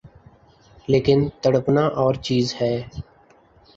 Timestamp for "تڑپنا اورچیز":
1.41-2.47